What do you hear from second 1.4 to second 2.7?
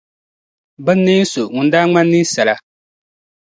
ŋun daa ŋmani ninsala.